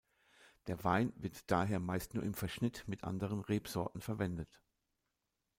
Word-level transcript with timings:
Der 0.65 0.83
Wein 0.83 1.13
wird 1.15 1.51
daher 1.51 1.79
meist 1.79 2.15
nur 2.15 2.23
im 2.23 2.33
Verschnitt 2.33 2.85
mit 2.87 3.03
anderen 3.03 3.39
Rebsorten 3.41 4.01
verwendet. 4.01 4.59